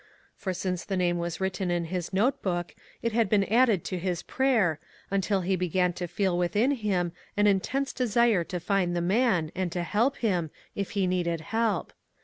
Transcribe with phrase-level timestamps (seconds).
[0.35, 4.23] For since the name was written in his notebook, it had been added to his
[4.23, 4.79] prayer,
[5.11, 9.71] until he began to feel within him an intense desire to find the man, and
[9.73, 11.93] to help him, if he needed help.